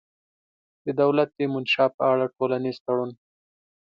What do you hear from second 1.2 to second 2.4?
د منشا په اړه